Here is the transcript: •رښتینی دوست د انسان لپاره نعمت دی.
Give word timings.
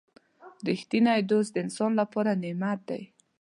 •رښتینی 0.67 1.19
دوست 1.31 1.49
د 1.53 1.57
انسان 1.65 1.91
لپاره 2.01 2.31
نعمت 2.43 2.79
دی. 2.89 3.01